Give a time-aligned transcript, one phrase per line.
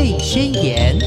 [0.00, 0.98] 贝宣言》。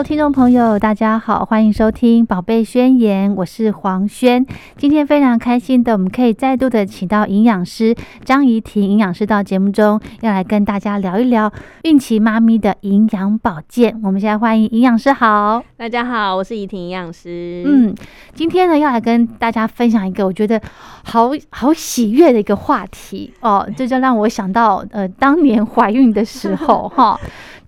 [0.00, 4.46] Hello，听众朋友，大家好，欢迎收听《宝贝宣言》，我是黄轩。
[4.78, 7.94] 今天非常开心的，我们可以再度的请到营养师
[8.24, 11.52] 张怡婷营养师到节目中，要来跟大家聊一聊
[11.82, 14.00] 孕期妈咪的营养保健。
[14.02, 17.62] 我们现在欢迎营养师，好，大家好，我是怡婷营养师。
[17.66, 17.94] 嗯，
[18.32, 20.58] 今天呢要来跟大家分享一个我觉得
[21.04, 27.20] 好好喜悦的一个话题哦，这就让我想到呃当年怀孕的时候哈。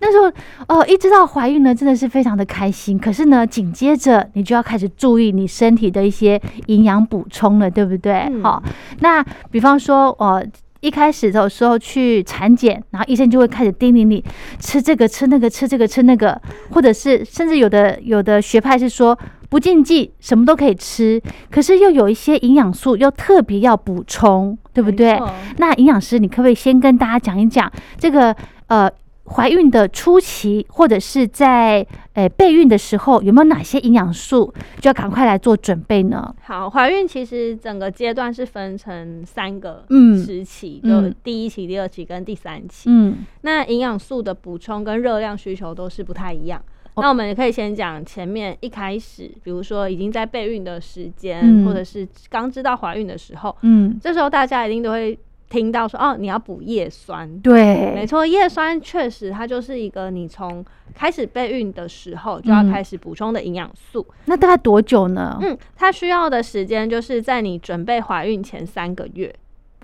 [0.05, 0.27] 那时候，
[0.67, 2.99] 哦，一知道怀孕呢，真的是非常的开心。
[2.99, 8.29] 可是呢，紧接着你就要开始注意你身体的一些营养补充了，对不对？
[8.43, 8.61] 好，
[8.99, 10.45] 那比方说，哦，
[10.81, 14.25] 一开始的时候去产检，然后医生就会开始叮咛你
[14.59, 16.43] 吃这个吃那个吃这个吃那个，
[16.73, 19.17] 或者是甚至有的有的学派是说
[19.49, 25.17] 不禁忌，什么都可以吃，可是又有一些营养素又特别要补充，对不对？
[25.59, 28.35] 那营养师，你可不可以先跟大家讲一讲这个
[28.67, 28.91] 呃？
[29.25, 36.35] 怀孕的初期，或者是在诶备孕的时候，有没有哪些营养素就要赶快来做准备呢？
[36.43, 42.91] 好，怀孕其实整个阶段是分成三个嗯时期，就第一期、第二期跟第三期。
[42.91, 46.61] 嗯，那营养素的补充跟热量需求都是不太一样。
[46.97, 55.19] 那我们也可以先讲前面一开始，比如说已经在备孕的时间，或者是刚知道怀孕的时候，嗯，这时候大家一定都会。
[55.53, 60.65] 听到说哦，你要补叶酸，对，没错，叶酸确实它就是一个你从
[60.95, 64.07] 开始备孕的时候就要开始补充的营养素。
[64.25, 65.39] 那大概多久呢？
[65.43, 69.31] 嗯，它需要的时间就是在你准备怀孕前三个月。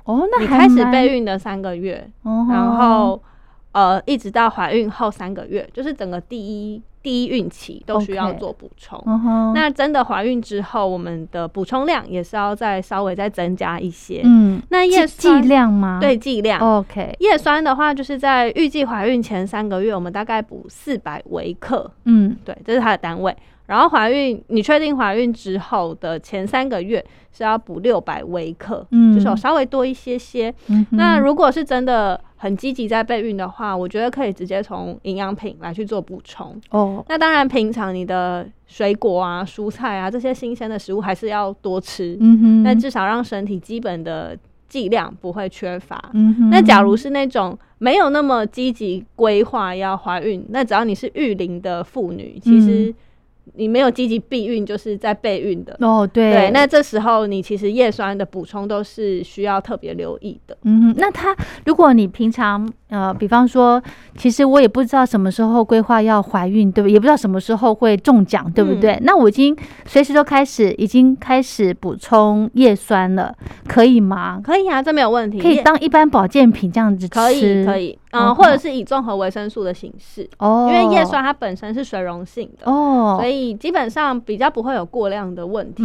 [0.05, 3.23] 哦，那你开始备孕的三个月，然后
[3.73, 6.83] 呃，一直到怀孕后三个月，就是整个第一。
[7.03, 9.03] 第一孕期都需要做补充，
[9.55, 14.21] 那真的怀孕之后，我们的补充量也是要再稍微再增加一些。
[14.25, 15.99] 嗯，那叶剂量吗？
[16.01, 16.61] 对，剂量。
[16.61, 21.91] OK，叶酸的话，就是在预计怀孕前三个月，我们大概补四百微克。
[22.05, 23.35] 嗯，对，这是它的单位。
[23.69, 30.53] 然后怀孕，你确定怀孕之后的前三个月是要补六百微克，嗯，就是稍微多一些些。
[30.93, 36.59] 那如果是真的很积极在备孕的话，我觉得可以直接从营养品来去做补充。
[36.71, 44.35] 哦，那当然平常你的水果啊、蔬菜啊这些新鲜的食物还是要多吃，嗯哼，那至少让身体基本的
[44.67, 46.03] 剂量不会缺乏。
[46.15, 52.95] 嗯哼，那假如是那种没有那么积极规划要怀孕，那只要你是育龄的妇女，其实。
[53.55, 56.09] 你没有积极避孕，就是在备孕的哦。
[56.11, 60.57] 对对，那这时候你其实叶酸的补充都是需要特别留意的。
[60.63, 63.83] 嗯，那他如果你平常呃，比方说，
[64.17, 66.89] 其实我也不知道什么时候规划要怀孕，对不？
[66.89, 68.99] 也不知道什么时候会中奖，对不对？
[69.03, 73.35] 那我已经随时都开始，已经开始补充叶酸了，
[73.67, 74.41] 可以吗？
[74.43, 77.99] 可以啊，这没有问题，可以当一般保健品这样子吃，可以可以。
[78.11, 85.83] 嗯，或者是以综合维生素的形式哦，因为叶酸它本身是水溶性的哦，所以基本上比较不会有过量的问题。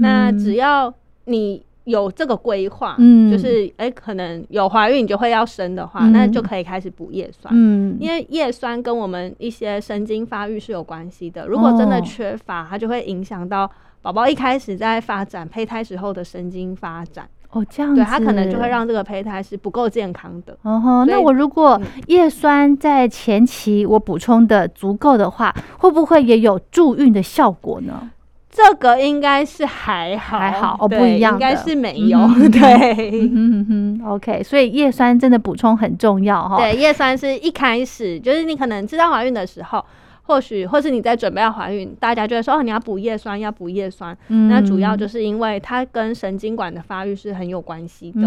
[0.00, 0.92] 那只要
[1.24, 7.52] 你有这个规划，嗯，就是哎，可能有怀孕你就会要生的话，那就可以开始补叶酸。
[7.56, 13.68] 嗯，因为叶酸跟我们一些神经发育是有关系的，如果真的缺乏，它就会影响到
[14.02, 17.26] 宝宝一开始在发展胚胎时候的神经发展。
[17.52, 20.56] 哦，这样子，对，它可能就会让这个胚胎是不够健康的。
[20.62, 28.10] 哦吼，那我如果叶酸在前期我补充的足够的话，会不会也有助孕的效果呢？
[28.50, 32.18] 这个应该是还好，还好哦，不一样，应该是没有。
[32.50, 36.56] 对，嗯哼，OK，所以叶酸真的补充很重要哈。
[36.56, 39.84] 对，叶酸是一开始就是你可能知道怀孕的时候。
[40.32, 44.16] 或许，或是你在准备要怀孕，大家就会说哦，你要补叶酸，要补叶酸。
[44.48, 48.22] 那主要就是因为它跟神经管的发育是很有关系的。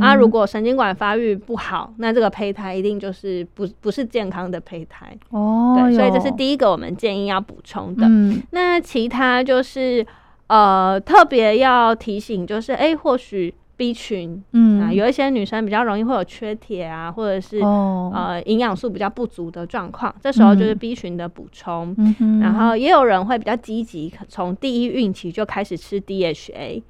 [0.00, 5.12] 啊，如果神经管发育不好，那这个胚胎一定就是不不是健康的胚胎。
[5.30, 8.06] 哦，对，所以这是第一个我们建议要补充的。
[8.52, 10.06] 那其他就是
[10.46, 13.52] 呃，特别要提醒，就是哎，或许。
[13.82, 21.92] B 群，嗯啊，有一些女生比较容易会有缺铁啊，或者是呃营养素比较不足的状况，这时候就是 B 群的补充。
[22.40, 26.80] 然后也有人会比较积极，从第一孕期就开始吃 DHA。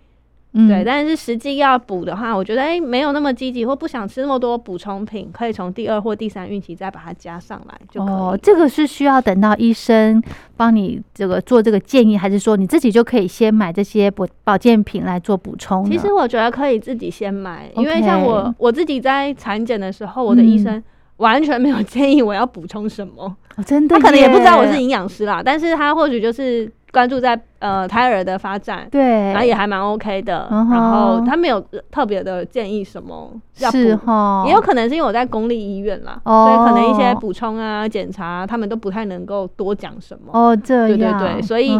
[0.68, 8.14] 对，但是实际要补的话，我觉得哎，没有那么积极，或不想吃那么多补充品，可以从第二或第三孕期再把它加上来就可以。
[8.14, 10.22] 哦，这个是需要等到医生
[10.54, 15.88] 帮你这个做这个建议，还是说你自己就可以先买这些补保健品来做补充？
[15.90, 20.84] 其实我觉得可以自己先买，因为像我我自己在产检的时候，我的医生
[21.16, 23.34] 完全没有 建议我要补充什么，
[23.64, 26.70] 真的，他可能也不知道我是营养师啦，但是他或许就是。
[26.92, 29.02] 关注在呃胎儿的发展，对，
[29.32, 31.58] 然后也还蛮 OK 的，然后他没有
[31.90, 36.44] 特别的建议什么要补是哈，也有可能是因为我在公立医院啦，哦。
[36.44, 40.38] 所以可能一些补充啊、检查，他们都不太能够多讲什么。
[40.38, 41.70] 哦这对对，对，所以、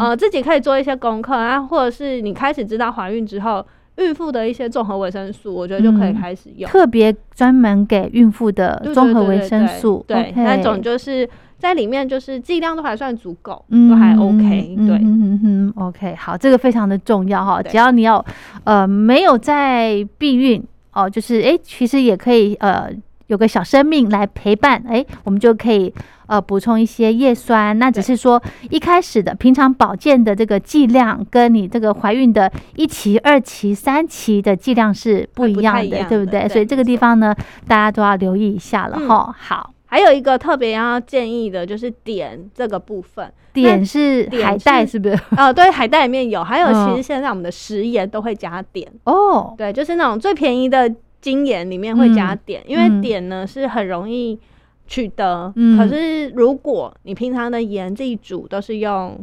[0.00, 3.62] 呃，自己可以做一些功课啊，或者是你开始知道怀孕之后，
[3.96, 6.14] 孕妇的一些综合维生素，我觉得就可以嗯。
[6.14, 6.70] 开始用。
[6.70, 11.28] 特别专门给孕妇的综合维生素，对那种就是
[11.62, 14.96] 在里面就是剂量都还算足够，嗯都还 OK，、对。
[14.96, 17.62] 嗯嗯嗯嗯，OK，好，这个非常的重要哈。
[17.62, 18.22] 只要你要
[18.64, 20.60] 呃没有在避孕
[20.92, 22.90] 哦，就是诶，其实也可以呃
[23.28, 25.94] 有个小生命来陪伴，诶，我们就可以
[26.26, 27.78] 呃补充一些叶酸。
[27.78, 36.40] 那只是说一开始的平常保健的这个剂量，跟你这个怀孕的一期、二期、三期的剂量是不一样的，对不对？
[36.40, 37.32] 对所以这个地方呢，
[37.68, 39.36] 大家都要留意一下了嗯哈。
[39.38, 39.70] 好。
[39.92, 45.18] 还有一个特别要建议的就是碘这个部分，碘是海带，是是不是？
[45.36, 50.90] 呃， 对，海带里面有，还有嗯其实现在我们的食盐都会加碘，哦，对，就是那种最便宜的
[51.20, 54.40] 精盐里面会加嗯碘，因为嗯碘呢是很容易
[54.86, 55.52] 取得。
[55.56, 59.22] 嗯可是如果你平常的盐自己煮都是用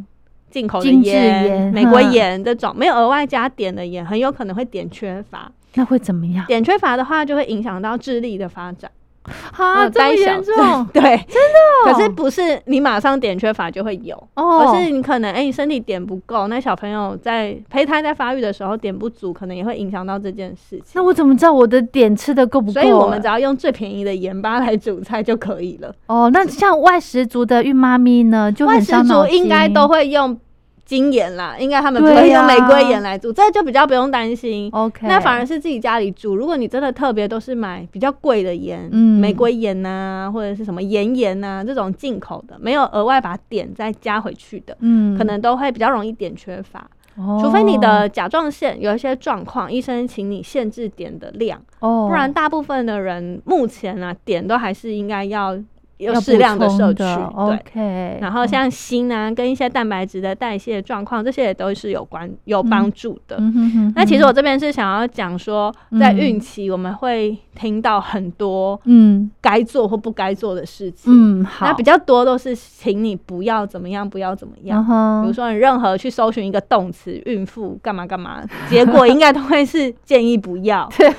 [0.52, 1.02] 进口的盐、
[1.48, 5.50] 盐玫瑰哼盐这种，没有额外加碘的盐，很有可能会碘缺乏。
[5.74, 6.46] 那会怎么样？
[6.46, 8.88] 碘缺乏的话，就会影响到智力的发展。
[9.56, 10.86] 啊，呃呆小这么严重？
[10.92, 20.84] 对， 真的可是不是你马上碘缺乏就会有，哦，而是你可能哎、你身体碘不够，那小朋友在胚胎在发育的时候碘不足，可能也会影响到这件事情。
[20.94, 22.80] 那我怎么知道我的碘吃的够不够？
[22.80, 25.94] 所以我们只要用最便宜的盐巴来煮菜就可以了。
[26.06, 30.36] 哦，那像外食族的孕妈咪呢，就外食族应该都会用
[30.90, 32.20] 精盐啦，应该他们不对呀。
[32.20, 34.68] 会用玫瑰盐来煮，这就比较不用担心。
[34.72, 39.20] OK，那反而是自己家里煮，如果你真的特别都是买比较贵的盐，嗯。
[39.20, 45.16] 玫瑰盐呐、或者是什么盐盐呐这种进口的，没有额外把碘再加回去的，嗯。
[45.16, 46.84] 可能都会比较容易碘缺乏。
[47.14, 47.38] 哦。
[47.40, 55.56] 除非你的甲状腺有一些状况，医生请你限制碘的量，哦，不然大部分的人目前啊碘都还是应该要
[56.00, 57.02] 有适量的摄取，
[57.72, 58.18] 对。
[58.20, 63.38] 然后像锌啊，跟一些蛋白质的代谢状况，这些也都是有关有帮助的。
[63.94, 74.84] 那其实我这边是想要讲说，在孕期我们会听到很多嗯该做或不该做的事情，嗯好，那比较多都是请你不要怎么样，不要怎么样。
[74.88, 80.88] 嗯比如说你任何去搜寻一个动词，孕妇干嘛干嘛，结果应该都会是 建议不要。
[80.96, 81.12] 对，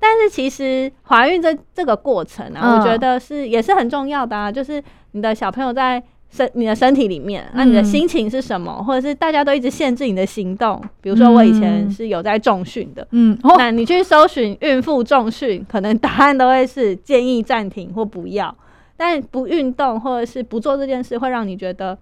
[0.00, 4.82] 但是其实怀孕这这个过程啊，嗯我觉得是也是很重要的啊，就是
[5.12, 6.02] 你的小朋友在。
[6.34, 8.82] 身你的身体里面，那你的嗯心情是什么？
[8.82, 10.82] 或者是大家都一直限制你的行动？
[11.02, 18.56] 比如说我以前嗯是有在重训的，嗯哦那你去搜寻孕妇重训，可能答案都会是建议暂停或不要。
[18.96, 21.98] 但不运动或者是不做这件事，会让你觉得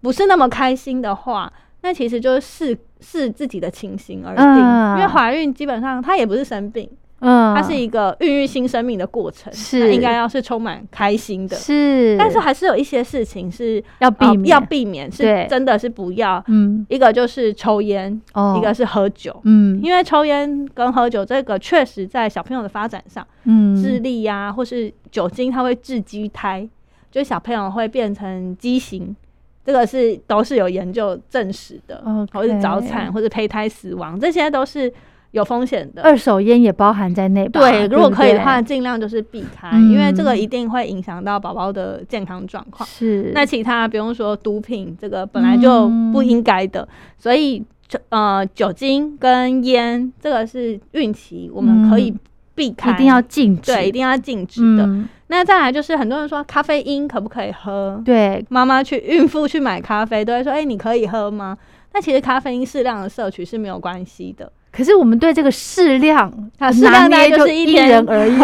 [0.00, 1.52] 不是那么开心的话，
[1.82, 4.44] 那其实就是视视自己的情形而定。
[4.44, 6.88] 嗯因为怀孕基本上它也不是生病，
[7.20, 9.80] 嗯，它是一个孕育新生命的过程，是。
[9.80, 11.56] 那应该要是充满开心的。
[11.56, 14.42] 是，但是还是有一些事情是要避免。
[14.42, 16.42] 呃要避免，是真的是不要。
[16.48, 16.84] 嗯。
[16.90, 19.34] 一个就是抽烟，哦，一个是喝酒。
[19.44, 19.80] 嗯。
[19.82, 23.74] 因为抽烟跟喝酒这个确实在小朋友的发展上，嗯。
[23.82, 26.68] 智力呀、或是酒精，它会致畸胎，
[27.10, 29.16] 就是小朋友会变成畸形，
[29.64, 32.02] 这个是都是有研究证实的。
[32.32, 34.92] 或是早产或者胚胎死亡，这些都是
[35.36, 36.02] 有风险的。
[36.02, 37.60] 二手烟也包含在内吧？
[37.60, 42.88] 对，如果可以的话，尽量就是避开，嗯因为这个一定会影响到宝宝的健康状况。
[42.88, 52.14] 是那其他不用说，毒品这个本来就不应该的，所以就呃酒精跟烟这个是孕期我们可以
[52.54, 54.84] 避开，嗯一定要禁止，对，一定要禁止的。
[54.84, 58.00] 嗯那再来就是很多人说咖啡因可不可以喝？
[58.04, 61.58] 对，妈妈去孕妇去买咖啡都会说，哎、你可以喝吗？
[61.92, 68.36] 那其实咖啡因适量的摄取是没有关系的，可是我们对这个适量啊适量大概就是一人而异。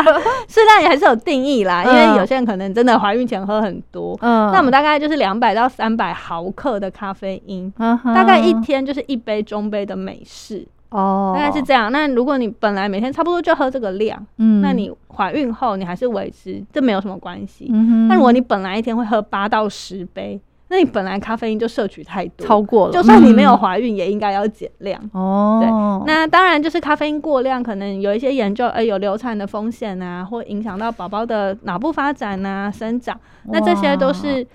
[0.46, 11.90] 适量也还是有定义啦，因为嗯有些人可能真的怀孕前喝很多，嗯，那我们大概就是两百到三百毫克的咖啡因，嗯大概一天就是一杯中杯的美式，哦，大概是这样。
[11.90, 17.68] 那如果你本来每天差不多就喝这个量，嗯，那你怀孕后你还是维持，这没有什么关系。
[17.72, 20.40] 嗯，那如果你本来一天会喝八到十杯，
[20.72, 25.02] 那你本来咖啡因就摄取太多，超过了，就算你没有嗯怀孕，也应该要减量。
[25.12, 25.68] 哦，对
[26.06, 33.18] 那当然，就是咖啡因过量，可能有一些研究，呃，有流产的风险啊，或影响到宝宝的脑部发展啊、生长。
[33.46, 34.46] 那这些都是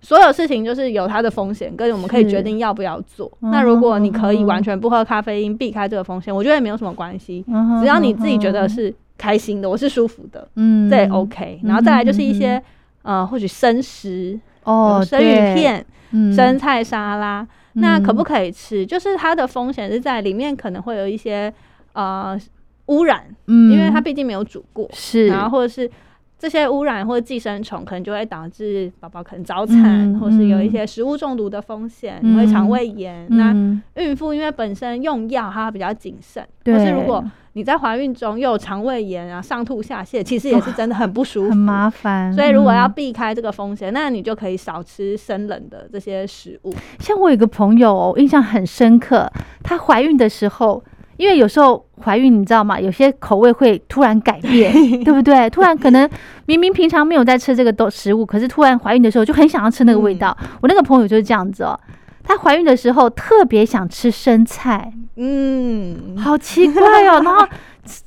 [0.00, 3.30] 所有事情，就是有它的风险，跟我们可以是决定要不要做。
[3.42, 11.60] 嗯那如果你可以完全不喝咖啡因，避开这个风险，我觉得也没有什么关系，嗯只要你自己觉得是开心的，我是舒服的，嗯这也 OK。
[11.62, 12.62] 然后再来就是一些
[13.02, 14.40] 呃，或许生食。
[14.68, 16.32] 哦，生鱼片、嗯。
[16.32, 18.24] 生菜沙拉，那可不嗯。
[18.24, 18.84] 可以吃？
[18.84, 21.52] 就是它的风险是在里面可能会有一些
[21.92, 22.38] 呃
[22.86, 23.72] 污染，嗯。
[23.72, 25.28] 因为它毕竟没有煮过，是。
[25.28, 25.90] 然后或者是
[26.38, 30.70] 这些污染或者寄生虫，可能就会导致宝宝可能早产，嗯或是有一嗯。
[30.70, 33.26] 些食物中毒的风险，嗯你会肠胃炎。
[33.30, 36.74] 那嗯孕妇因为本身用药它比较谨慎，对。
[36.74, 42.92] 可是如果你在怀孕中又有肠胃炎啊、上吐下泻，其实也是真的很不舒服，很麻烦，所以如果要嗯。
[42.92, 46.74] 避开这个风险，那你就可以少吃生冷的这些食物。
[47.00, 49.28] 像我有一个朋友哦，印象很深刻，
[49.64, 50.84] 她怀孕的时候，
[51.18, 52.80] 因为有时候怀孕你知道吗？
[52.80, 54.72] 有些口味会突然改变，
[55.04, 55.50] 对不对？
[55.50, 56.08] 突然可能
[56.46, 60.34] 明明平常没有在吃这个都食物，可是突然怀孕的时候就很想要吃那个味道。
[60.62, 61.78] 我那个朋友就是这样子哦，
[62.24, 67.20] 她怀孕的时候特别想吃生菜，嗯，好奇怪哦。
[67.22, 67.46] 然后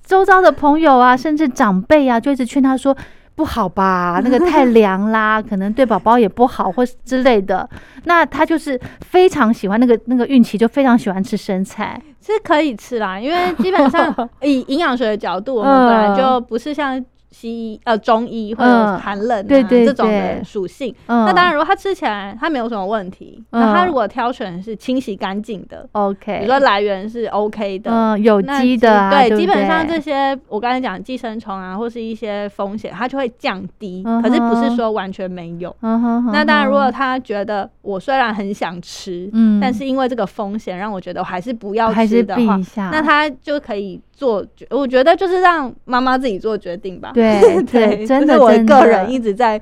[0.04, 2.96] 周遭的朋友啊，甚至长辈啊，就一直劝她说。
[3.42, 7.68] 不好吧， 那个太凉啦，可能对宝宝也不好，或之类的。
[8.04, 12.00] 那他就是非常喜欢那个那个孕期，就非常喜欢吃生菜。
[12.24, 18.98] 是可以吃啦，因为基本上 以营养学的角度，我们嗯本来就不是像西医呃中医会有嗯。
[19.00, 20.94] 寒冷啊对对这种的属性。
[21.08, 29.96] 嗯，那当然，如果它吃起来它没有什么问题，那它如果挑选是清洗干净的，OK，如说来源是 OK 的，嗯，有机的啊，对，不基本上对？
[29.96, 34.04] 这些我刚才讲寄生虫啊，或是一些风险，它就会降低。
[34.06, 35.76] 嗯可是不是哼说完全没有。
[35.82, 39.60] 那当然，如果他觉得我虽然很想吃，嗯。
[39.60, 42.60] 但是因为这个风险让我觉得我还是不要吃的话
[42.92, 47.10] 那他就可以做决，我觉得就是让妈妈自己做决定吧。
[47.12, 49.60] 对 对，真的我个人一直在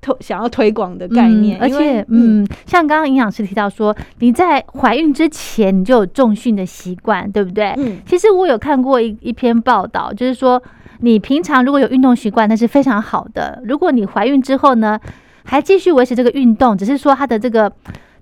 [0.00, 7.72] 推想要推广的概念，嗯而且嗯，像刚刚营养师提到说，你在怀孕之前你就有重训的习惯，对不对？
[7.76, 10.60] 嗯其实我有看过一一篇报道，就是说
[11.02, 13.62] 你平常如果有运动习惯，那是非常好的。
[13.64, 14.98] 如果你怀孕之后呢，
[15.44, 17.70] 还继续维持这个运动，只是说它的这个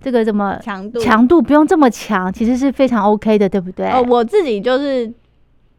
[0.03, 3.89] 这个怎么强度强度不用这么强，其实是非常 OK 的，对不对？
[3.89, 5.11] 哦，我自己就是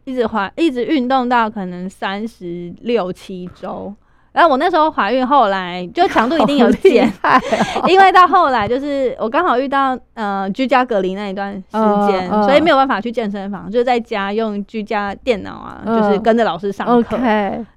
[0.04, 3.94] 一直怀一直运动到可能三十六七周。
[4.32, 7.12] 然后我那时候怀孕，后来就强度一定有减，
[7.88, 11.76] 因为到后来就是我刚好遇到呃居家隔离那一段时
[12.06, 16.00] 间，所以没有办法去健身房，就在家用居家电脑啊，嗯。
[16.00, 17.18] 就是跟着老师上课。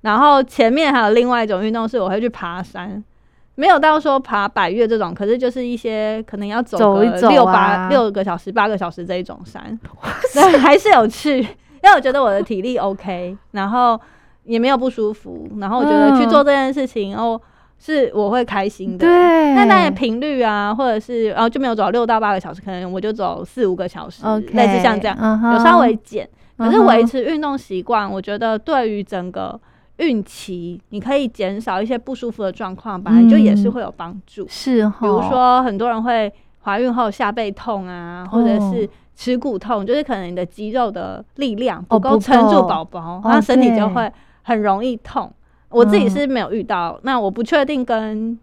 [0.02, 3.04] 然后前面还有另外一种运动是我会去爬山，
[3.56, 7.90] 没有到说爬百越这种，可是就是一些可能要走个六八啊。
[7.90, 9.80] 六个小时、八个小时这一种山，
[10.36, 11.48] 对， 还是有去，
[11.84, 14.00] 因为我觉得我的体力 OK，然后
[14.46, 17.40] 也没有不舒服，然后我觉得去嗯做这件事情哦。
[17.80, 25.18] 是我会开心的，对那当然频率啊，或者是然后就没有走六到八个小时，可能我就走四五个小时 OK，类似像这样，
[25.52, 26.26] 有稍微减。
[26.58, 29.60] 可是维持运动习惯，我觉得对于整个
[29.98, 34.46] 孕期，你可以减少一些不舒服的状况，本来就也是会有帮助。
[34.48, 42.20] 是哈，比如说，很多人会怀孕后下背痛啊，或者是哦耻骨痛，就是可能你的肌肉的力量哦不不够。
[42.20, 45.32] 撑住够宝宝，哦那身体就会很容易痛。
[45.70, 48.38] 我自己嗯是没有遇到，那我不确定跟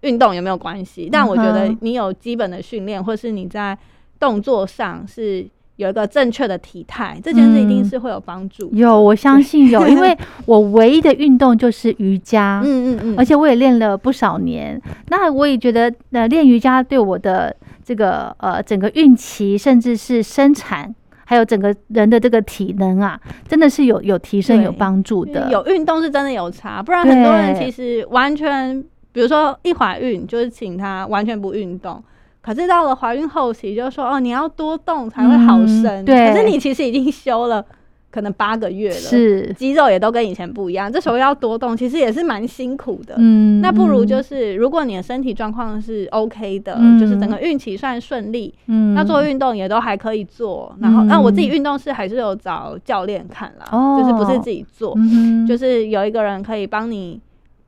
[0.00, 3.76] 运动有没有关系，但我觉得你有基本的训练，或是你在
[4.18, 5.46] 动作上是
[5.80, 8.76] 有一个正确的体态，这件事一定嗯是会有帮助的。
[8.76, 14.78] 有，我相信有， 因为我唯一的运动就是瑜伽，嗯嗯嗯，而且我也练了不少年。
[15.08, 20.94] 那我也觉得，呃，练瑜伽对我的这个呃整个孕期，甚至是生产，
[21.24, 23.18] 还有整个人的这个体能啊，
[23.48, 25.48] 真的是有有提升、有帮助的。
[25.50, 32.04] 有运动是真的有差，不然很多人其实完全，比如说一怀孕就是请他完全不运动。
[32.42, 36.04] 可是到了怀孕后期，就说哦，你要多动才会好嗯生。
[36.04, 37.64] 对可是你其实已经休了
[38.10, 40.90] 可能八个月了，是，肌肉也都跟以前不一样。
[40.90, 43.14] 这时候要多动，其实也是蛮辛苦的。
[43.18, 50.74] 嗯那不如就嗯是，如果你的身体状况是 OK 的，嗯就是整个孕期算顺利，嗯要做运动也都还可以做。
[50.80, 57.20] 然后，那、嗯我自己运动是还是有找教练看啦，哦就是不是自己做，嗯就是有一个人可以帮你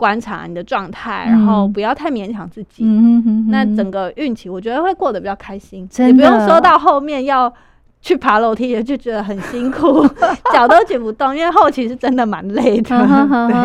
[0.02, 2.84] 观察你的状态，嗯然后不要太勉强自己。
[3.48, 7.52] 那整个孕期，我觉得会过得比较开心，真也不用说到后面要
[8.00, 10.04] 去爬楼梯，就觉得很辛苦，
[10.52, 12.96] 脚都举不动，因为后期是真的蛮累的。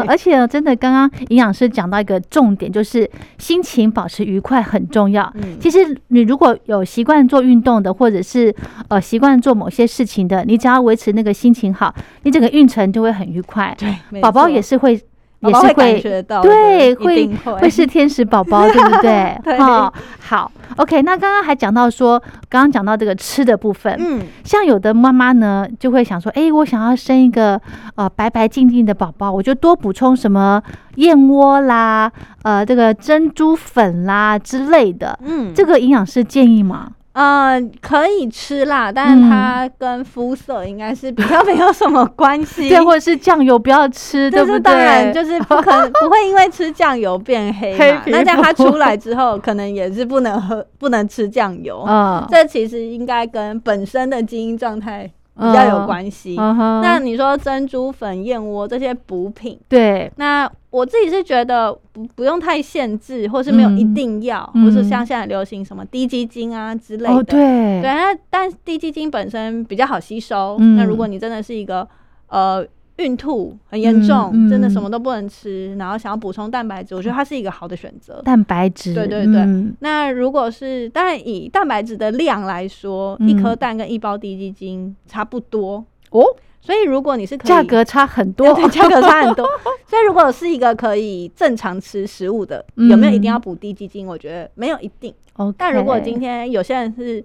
[0.07, 5.33] 而且真的，刚刚营养师讲到一个重点，就是心情保持愉快很重要。
[5.41, 5.79] 嗯其实
[6.09, 8.53] 你如果有习惯做运动的，或者是
[8.89, 11.91] 呃习惯做某些事情的，你只要维持那个心情好，
[12.21, 13.75] 你整个孕程就会很愉快。
[13.79, 15.01] 对，宝宝也是会
[15.39, 19.37] 也是会感觉到，对，会会会是天使宝宝，对不对？
[19.43, 21.01] 对哦，好，OK。
[21.03, 27.61] 那刚刚还讲到说，刚刚讲到这个吃的部分，嗯，像有的妈妈呢，就会想说，哎，我想要生一个
[27.95, 30.61] 呃白白净净的宝宝，我就多补充什么
[30.95, 35.17] 燕窝啦，呃，这个珍珠粉啦之类的。
[35.23, 36.89] 嗯，这个营养师建议吗？
[37.17, 42.69] 呃可以吃辣，但是它跟肤色应该是比较没有什么关系。
[42.69, 44.59] 对，或者是酱油不要吃，对不对？
[44.59, 48.01] 当然就是不可能 不会因为吃酱油变黑嘛。
[48.05, 51.83] 黑那这样它出来之后，可能也是不能喝，不能吃酱油。
[51.87, 56.35] 嗯，这其实应该跟本身的基因状态比较有关系。
[56.35, 67.15] 那你说珍珠粉、燕窝这些补品，对，那我自己是觉得不不用太限制，或是没有一定要，嗯或是像现在流行什么低基精啊之类的。
[67.15, 67.37] 哦，对，
[67.81, 70.57] 对，那但低基精本身比较好吸收。
[70.59, 71.87] 嗯那如果你真的是一个
[72.27, 72.65] 呃
[72.97, 78.21] 孕吐很严重，嗯嗯真的什么都不能吃，然后想要补充蛋白质，我觉得它是一个好的选择。
[78.23, 85.83] 蛋白质，对对对嗯那如果是当然以蛋白质的量来说，嗯一颗蛋跟一包低基精差不多。
[86.09, 86.23] 哦，
[86.61, 89.45] 所以如果你是可以价格差很多， 对价格差很多，
[89.85, 94.07] 所以如果是一个可以正常吃食物的，嗯有没有一定要补低基精？
[94.07, 95.13] 我觉得没有一定。
[95.55, 97.23] 但如果今天有些人是，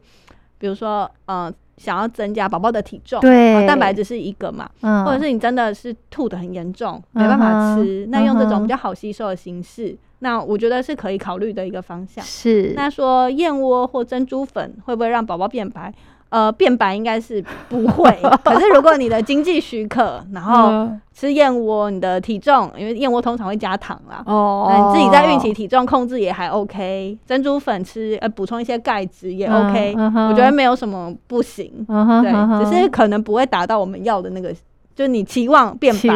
[0.58, 3.54] 比如说呃想要增加宝宝的体重，对。
[3.54, 12.24] 呃蛋白质是一个嘛，嗯，或者是你真的是吐的很严重，没办法吃，那用这种比较好吸收的形式，那我觉得是可以考虑的一个方向。
[12.24, 12.72] 是。
[12.76, 15.92] 那说燕窝或珍珠粉会不会让宝宝变白？
[16.32, 18.10] 呃，变白应该是不会。
[18.42, 27.18] 可是如果你的经济许可，然后嗯吃燕窝，你的体重，因为燕窝通常会加糖啦，哦，那你自己在孕期体重控制也还 OK。
[27.26, 29.94] 珍珠粉吃呃补充一些钙质也嗯 OK，、
[30.30, 31.70] 我觉得没有什么不行。
[31.86, 34.50] 嗯，对嗯，只是可能不会达到我们要的那个，
[34.94, 36.14] 就是你期望变白，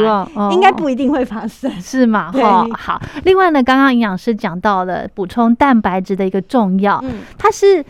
[0.50, 1.70] 应该不一定会发生。
[1.78, 2.30] 是吗？
[2.32, 3.02] 对哈，好。
[3.24, 7.84] 另外呢，刚刚营养师讲到了补充蛋白质的一个重要，嗯，它是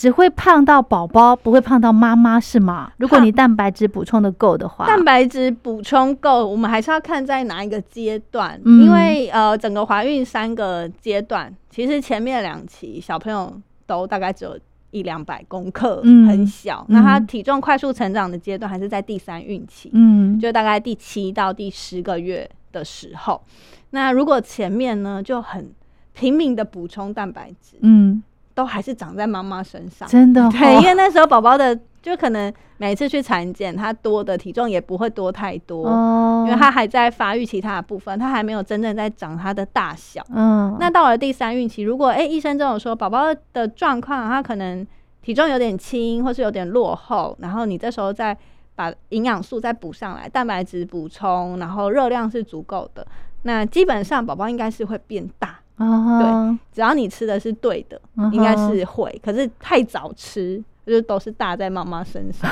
[0.00, 2.90] 只会胖到宝宝，不会胖到妈妈，是吗？
[2.96, 13.52] 如果你蛋白质补充的够的话，蛋白质补充够，我们还是要看在哪一个阶段，嗯因为呃，整个怀孕三个阶段，其实前面两期小朋友
[13.86, 14.58] 都大概只有
[14.90, 16.26] 一两百公克，嗯。
[16.26, 16.82] 很小。
[16.88, 23.42] 那他体重快速成长的阶段还是在第三孕期，嗯，就大概第七到第十个月的时候。
[23.90, 25.70] 那如果前面呢就很
[26.14, 28.22] 拼命的补充蛋白质，嗯，
[28.60, 30.06] 都还是长在妈妈身上。
[30.06, 40.22] 真的对，哦因为那时候宝宝的就可能每次去产检，他多的体重也不会多太多，哦，因为他还在发育其他的部分，他还没有真正在长他的大小。
[40.34, 44.86] 嗯，那到了第三孕期，如果诶、医生这种说宝宝的状况，他可能
[45.22, 48.36] 体重有点轻，或是有点落后，然后你这时候再
[48.74, 53.06] 把营养素再补上来，蛋白质补充，然后热量是足够的，
[53.42, 55.58] 那基本上宝宝应该是会变大。
[55.80, 58.00] 哦，只要你吃的是对的，
[58.32, 59.20] 应该是会。
[59.24, 62.50] 可是太早吃，就是都是搭在妈妈身上。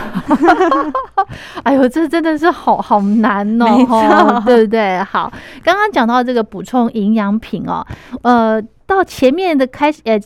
[1.63, 4.99] 哎呦，这真的是好好难哦，对不对？
[5.05, 7.87] 好，刚刚讲到这个补充营养品哦，
[8.23, 10.19] 呃，到前面的开始，呃。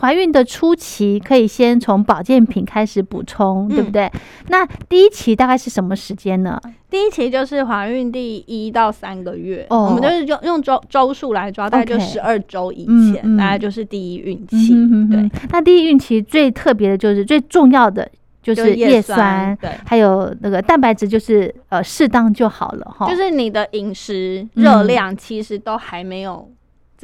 [0.00, 4.12] 怀孕的初期可以先从保健品开始补充，对不嗯对？
[4.48, 6.60] 那第一期大概是什么时间呢？
[6.90, 14.68] 第一期就是怀孕第一到三个月，哦我们就是用用周周数来抓，大概就十二周以前，嗯嗯大概就是第一孕期。
[15.10, 18.08] 对，那第一孕期最特别的就是最重要的
[18.42, 23.08] 就就是叶酸，对，还有那个蛋白质，就是呃适当就好了哈。
[23.08, 26.48] 就是你的饮食嗯热量其实都还没有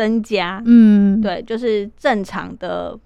[0.00, 2.98] 增加，嗯，对，就是正常的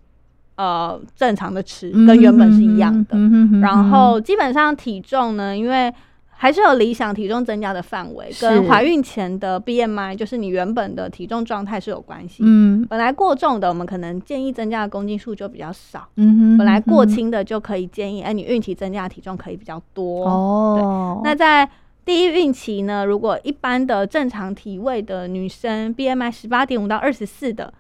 [0.55, 3.19] 呃正常的吃，嗯，跟原本是一样的。
[3.61, 5.93] 然后基本上体重呢，因为
[6.31, 12.45] 还是有理想体重增加的范围，跟怀孕前的 BMI，就是你原本的体重状态是有关系。
[12.47, 12.87] 嗯。
[12.89, 20.25] 本来过重的，我们可能建议增加的公斤数就比较少；嗯哼，本来过轻的，就可以建议，哎，你孕期增加的体重可以比较多。
[20.29, 21.69] 哦，那在
[22.05, 27.73] 第一孕期呢，如果一般的正常体位的女生，BMI 十八点五到二十四的，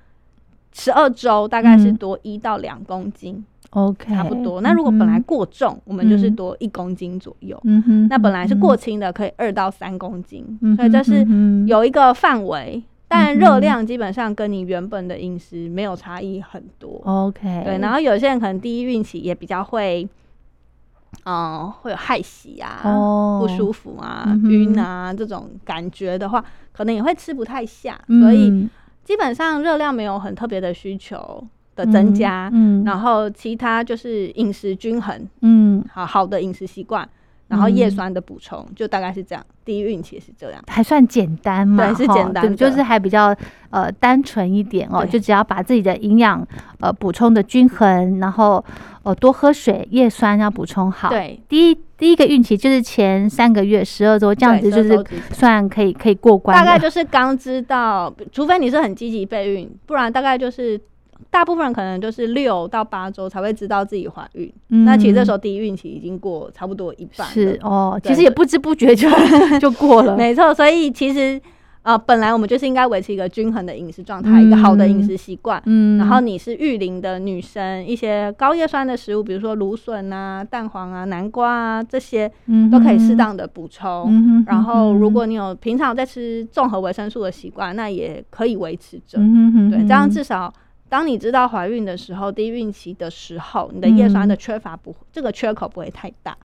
[0.72, 3.44] 十二周大概是嗯多一到两公斤。
[3.70, 4.60] OK 差不多。
[4.60, 7.60] 那如果本来过重，我们就是嗯多一公斤左右。
[7.64, 11.26] 嗯哼，那本来是嗯过轻的，可以二到三公斤，嗯所以这是
[11.66, 12.82] 有一个范围。
[13.06, 17.00] 但热量基本上跟你原本的饮食没有差异很多。
[17.04, 20.08] OK 对，然后有些人可能第一孕期也比较会，
[21.24, 27.98] 嗯、会有害喜啊、哦不舒服啊、嗯晕啊这种感觉的话，可能也会吃不太下。
[28.20, 28.68] 所以嗯
[29.05, 31.46] 基本上热量没有很特别的需求
[31.77, 37.07] 的增加，嗯然后其他就是饮食均衡，嗯好好的饮食习惯，
[37.48, 39.44] 然后叶酸的补充就大概是这样。
[39.64, 41.87] 第一孕期是这样，还算简单嘛？
[41.87, 43.35] 对，是简单，就是还比较
[43.70, 46.46] 呃单纯一点哦，就只要把自己的营养
[46.81, 48.64] 呃补充的均衡，然后
[49.04, 51.10] 呃多喝水，叶酸要补充好。
[51.10, 56.56] 对，第一第一个孕期就是前三个月十二周，这样子就是算可以可以过关。
[56.56, 60.80] 大概就是刚知道，除非你是很积极备孕，不然大概就是。
[61.30, 69.08] 大部分人可能就是六到八周才会知道自己怀孕，那其实这时候第一孕期已经过差不多一半是哦，其实也不知不觉就
[69.58, 70.16] 就过了。
[70.16, 71.40] 没错，所以其实
[71.85, 75.62] 啊，本来我们就是应该维持一个均衡的饮食状态，一个好的饮食习惯。
[75.66, 82.27] 嗯，然后你是育龄的女生，一些高叶酸的食物，比如说芦笋啊、蛋黄啊、南瓜啊这些，
[82.73, 84.44] 都可以适当的补充。
[84.47, 89.18] 然后如果你有平常在吃综合维生素的习惯，那也可以维持着。
[89.70, 90.53] 对，这样至少。
[90.88, 96.37] 当你知道怀孕的时候，低孕期的时候，你的叶酸的缺乏不，这个缺口不会太大。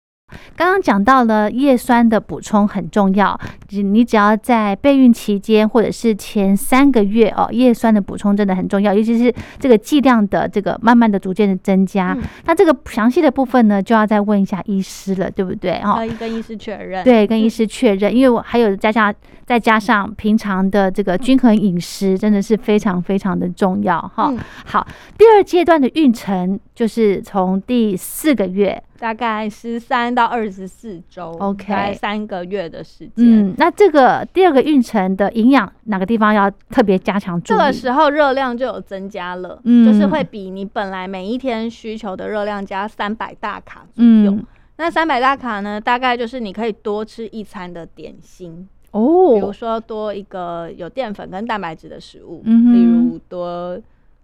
[0.55, 3.39] 刚刚讲到了叶酸的补充很重要，
[3.69, 12.17] 你只要在备孕期间或者是前三个月哦，叶酸的补充真的很重要，尤其是这个剂量的这个慢慢的逐渐的增加。
[12.45, 15.79] 那这个详细的部分呢，就要再问一下医师了，对不对？
[15.81, 17.03] 哈，可以跟医师确认。
[17.03, 19.13] 对，跟医师确认，因为我还有加上
[19.45, 24.33] 再加上平常的这个均衡饮食，真的是非常非常的重要哈。
[24.65, 24.85] 好，
[25.17, 28.81] 第二阶段的孕程就是从第四个月。
[28.97, 33.11] 大概十三到二十四周，OK，三个月的时间。
[33.17, 37.41] 嗯，那这个第二个孕程的营养哪个地方要特别加强？
[37.41, 44.37] 这个时候热量就有增加了，嗯，就是会比你本来每一天需求的热量加三百大卡左右。
[44.77, 53.77] 那三百大卡呢，大概就是你可以多吃一餐的点心哦，比如说多一个有淀粉跟蛋白质的食物，嗯，例如多。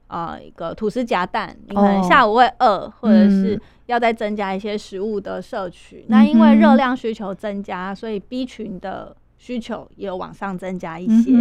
[0.07, 6.05] 啊，一个吐司夹蛋，你可能下午会饿，或者是要再增加一些食物的摄取。
[6.07, 11.31] 那因为热量需求增加，所以 B 群的需求也有往上增加一些。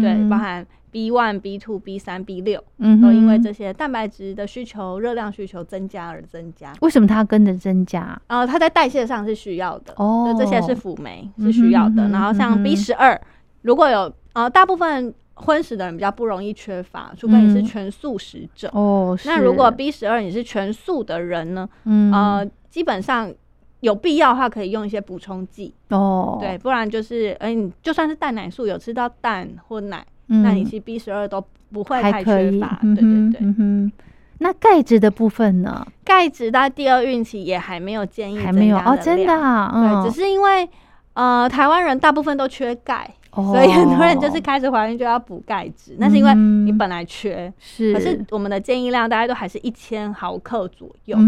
[0.00, 2.62] 对，包含 B one、B two、B 三、B 六，
[3.02, 6.72] 都因为这些蛋白质的需求、热量需求增加而增加。
[6.82, 8.16] 为什么它跟着增加？
[8.28, 9.92] 啊，它在代谢上是需要的。
[9.96, 12.08] 哦，这些是辅酶是需要的。
[12.10, 13.20] 然后像 B 十二，
[13.62, 15.12] 如果有呃，大部分。
[15.34, 18.68] 荤食的人比较不容易缺乏，除非你是全素食者。
[18.72, 21.68] 哦，那如果 B 十二你是全素的人呢？
[21.84, 23.32] 嗯，呃，基本上
[23.80, 25.74] 有必要的话可以用一些补充剂。
[25.90, 32.78] 哦，对，不然就是，哎，你就算是蛋奶素有吃到蛋或奶，那你其实 B 十二都不会太缺乏。
[32.82, 33.92] 对对对。
[34.38, 35.86] 那钙质的部分呢？
[36.04, 39.32] 钙质在第二孕期也还没有建议，还没有哦，真的，
[39.72, 40.68] 对，只是因为
[41.14, 43.08] 呃，台湾人大部分都缺钙。
[43.34, 47.92] 所以很多人就是开始怀孕就要补钙质，那是因为你本来缺，是。
[47.92, 51.18] 可是我们的建议量大概都还是一千毫克左右，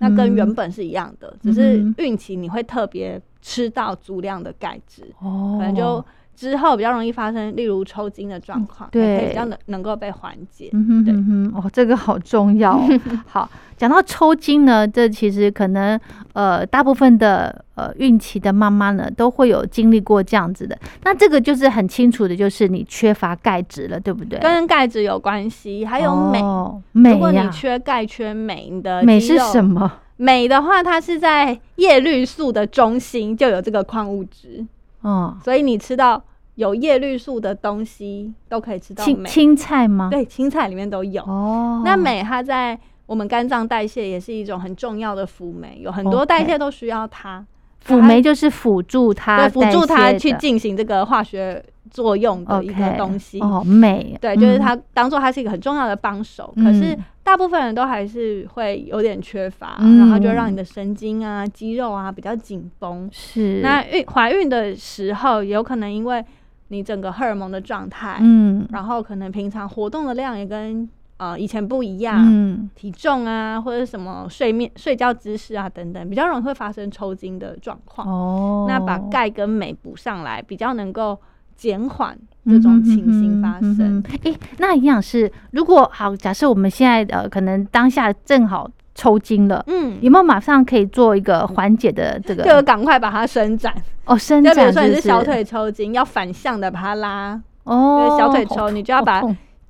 [0.00, 6.04] 那跟原本是一样的，只是孕期你会特别吃到足量的钙质，可能就。
[6.36, 10.68] 之后比较容易发生，例如抽筋的状况，对，比较能能够被缓解。
[10.74, 12.78] 嗯哼，对，哦，这个好重要。
[13.26, 15.98] 好，讲到抽筋呢，这其实可能
[16.34, 20.78] 呃，大部分的呃孕期的妈妈呢，都会有经历过这样子的。
[21.04, 24.38] 那这个就是很清楚的，就是你缺乏钙质了，对不对？
[24.40, 26.82] 跟钙质有关系，还有镁。
[26.92, 29.90] 镁如果你缺钙缺镁，你的镁是什么？
[30.18, 34.66] 镁的话，它是在叶绿素的中心就有这个矿物质。
[35.06, 36.20] 哦，所以你吃到
[36.56, 40.08] 有叶绿素的东西都可以吃到青青菜吗？
[40.10, 41.22] 对，青菜里面都有。
[41.22, 47.46] 哦，那镁它在我们肝脏代谢也是一种很重要的辅酶，有很多代谢都需要它。
[47.78, 53.38] 辅酶就是辅助它，辅助它去进行这个化学作用的一个东西。
[53.38, 56.52] 哦，镁，对，就是它当做它是一个很重要的帮手。
[56.56, 63.08] 可是大部分人都还是会有点缺乏，然后就让你的神经啊、肌肉啊比较紧绷。
[63.10, 66.24] 是，那孕怀孕的时候，有可能因为
[66.68, 70.88] 你整个荷尔蒙的状态，嗯，然后可能平常活动的量也跟。
[71.18, 78.06] 呃，以前不一样，体重啊，或者什么睡眠、睡觉姿势啊等等，比较容易会发生抽筋的状况。
[78.06, 81.18] 哦，那把钙跟镁补上来，比较能够
[81.56, 84.02] 减缓这种情形发生。
[84.24, 92.44] 哎，那营养师，如果好，假设我们现在呃，可能当下正好抽筋了，嗯，有没有马上可以做一个缓解的这个？
[92.44, 94.54] 就赶快把它伸展哦，伸展。
[94.54, 99.22] 就比如说你是小腿抽筋，要反向的把它拉哦，小腿抽，你就要把。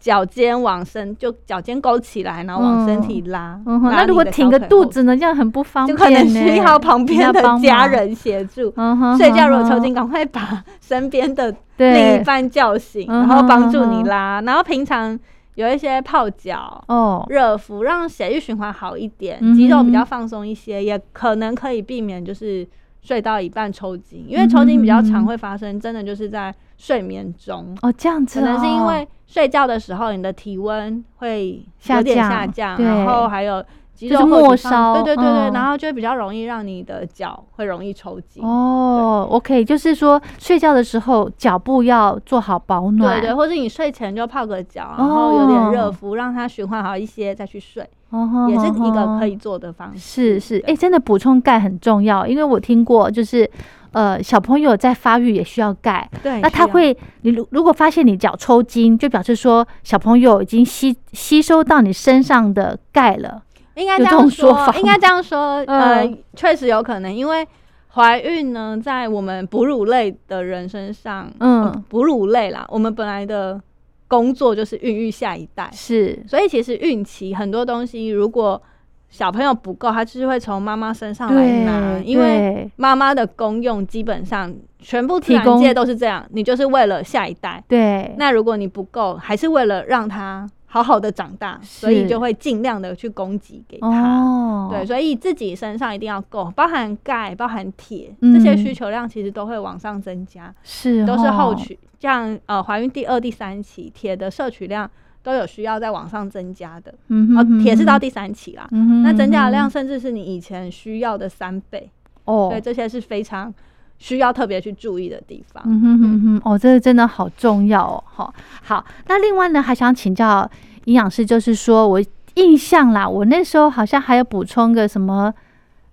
[0.06, 3.60] 脚尖往身，就脚尖勾起来，然后往身体拉。
[3.64, 5.16] 那如果挺个肚子呢？
[5.16, 8.72] 这样很不方便，就可能需要旁边的家人协助。
[9.18, 14.40] 睡觉如果抽筋，赶快把身边的另一半叫醒，然后帮助你拉。
[14.42, 15.18] 然后平常
[15.56, 22.64] 有一些泡脚、哦热敷，让血液循环好一点，肌肉比较放松一些，也可能可以避免就是。
[23.06, 27.72] 睡到一半抽筋，因为抽筋比较常会发生，真的就是在睡眠中。
[27.82, 33.64] 哦，这样子、哦，可能是因为睡觉的时候你的体温会有点下降，对然后还有
[33.96, 38.44] 肌就是肉末梢对对对对，嗯然后就会比较容易让你的脚会容易抽筋。
[38.44, 49.36] 哦，OK，就是说睡觉的时候脚部要做好保暖，对对，或者你睡前就泡个脚，然后有点热敷，让它循环好一些再去睡，哦也是一个可以。
[49.36, 49.98] 做的方式。
[49.98, 53.48] 是是，哎、对真的补充钙很重要，因为我听过，就是
[53.92, 56.08] 呃，小朋友在发育也需要钙。
[56.22, 63.42] 对，那他会，你如如果发现你脚抽筋，就表示说小朋友已经吸吸收到你身上的钙了。
[63.76, 67.46] 应该有这样说法应该这样说，呃嗯，确实有可能，因为
[67.94, 71.62] 怀孕呢，在我们哺乳类的人身上，嗯。
[71.64, 73.60] 呃哺乳类啦，我们本来的
[74.08, 78.60] 工作就是孕育下一代，是，所以其实孕期很多东西，如果
[79.08, 82.70] 小朋友不够，他就是会从妈妈身上来拿，因为对。
[82.76, 87.62] 妈妈的功用基本上全部自提供然界都是这样，你就是为了下一代。
[87.68, 93.88] 对，那如果你不够，还是为了让他好好的长大，所以就会尽量的去供给给他。
[93.88, 101.78] 哦，对，所以自己身上一定要够，包含钙、包含铁、嗯这些需求量，其实都会往上增加，是都是后哦，取。
[101.98, 104.90] 像呃怀孕第二、第三期，铁的摄取量
[105.22, 106.90] 都有需要在往上增加的。
[106.92, 111.88] 哦嗯哼，铁是到第三期啦，嗯哼那增加的量嗯甚至是你以前需要的三倍，
[112.24, 113.52] 哦，所以这些是非常
[113.98, 115.62] 需要特别去注意的地方。
[115.66, 118.02] 嗯哼哼哼，哦，这个真的好重要哦。
[118.06, 120.48] 好，好，那另外呢，还想请教
[120.84, 122.02] 营养师，就是说我
[122.34, 125.32] 印象啦，我那时候好像还有补充个什么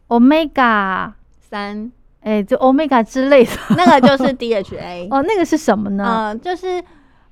[0.10, 3.52] omega，三，哎、就 omega 之类的。
[3.78, 6.04] 那个就是 DHA，哦，那个是什么呢？
[6.04, 6.84] 呃，就是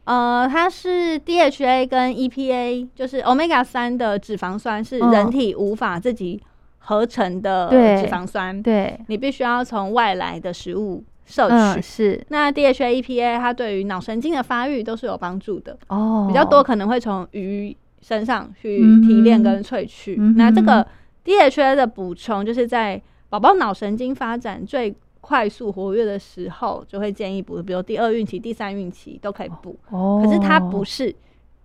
[0.05, 6.41] 呃，它是 DHA 跟 EPA，就是 omega 三的脂肪酸是嗯人体无法自己
[6.84, 11.56] 合成的脂肪酸，对，你必须要从外来的食物摄取。
[11.56, 12.26] 嗯，是。
[12.30, 20.15] 那 DHA、EPA 它对于脑神经的发育都是有帮助的，哦，比较多可能会从鱼身上去提炼跟萃取。
[20.20, 20.86] 嗯那这个
[21.24, 29.78] DHA 的补充，就是在宝宝脑神经发展最快速活跃的时候，就会建议补，比如第二孕期、第三孕期都可以补。
[29.91, 31.15] 哦，可是它不是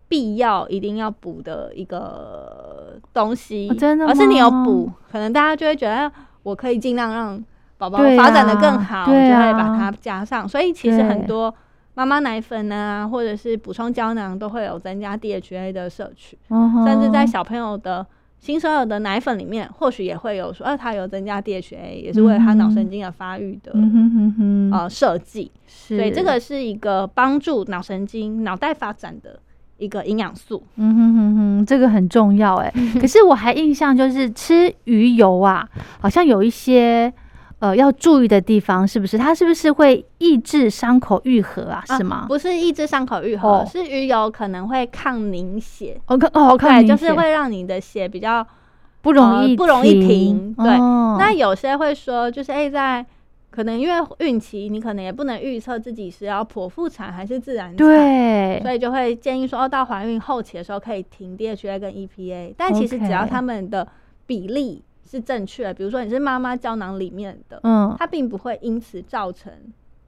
[0.08, 7.44] 必要一定要补的一个东西，哦真的而是你有补，可能大家就会觉得哎我可以尽量让
[7.78, 8.82] 宝宝发展的更啊。
[8.82, 10.48] 好，就会把它加上。
[10.48, 11.54] 所以其实很多
[11.94, 16.38] 妈妈奶粉啊，或者是补充胶囊都会有增加 DHA 的摄取，
[16.84, 18.06] 甚至在小朋友的。
[18.38, 25.50] 新生儿的奶粉里面，或许也会有说，呃，它有增加 DHA，也是为了他脑神经的发育的、嗯呃设计。
[25.66, 29.40] 是，所以这个是一个帮助脑神经、脑袋发展的
[29.78, 30.62] 一个营养素。
[30.76, 32.72] 嗯哼哼哼，这个很重要哎。
[33.00, 35.68] 可是我还印象就是吃鱼油啊，
[36.00, 37.12] 好像有一些
[37.58, 39.16] 呃要注意的地方，是不是？
[39.18, 41.82] 它是不是会抑制伤口愈合啊？
[41.96, 42.24] 是吗？
[42.28, 46.18] 不是抑制伤口愈合，哦是鱼油可能会抗凝血，哦，
[46.50, 48.46] 我看对，明显就是会让你的血比较。
[49.02, 53.06] 不容易、呃不容易停对哦那有些会说，就是哎、在
[53.56, 57.76] 可能因为孕期，你可能也不能预测自己是要剖腹产还是自然产。
[57.78, 63.88] 对，所以就会建议说，哦，到怀孕后期的时候可以停 DHA 跟 EPA，但其实只要他们的
[64.26, 69.50] 比例是正确的，比如说你是妈妈胶囊里面的，嗯它并不会因此造成